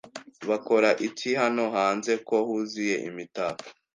Bakora 0.49 0.89
iki 1.07 1.29
hano 1.41 1.63
hanze 1.75 2.11
ko 2.27 2.35
huzuye 2.47 2.95
imitako? 3.09 3.67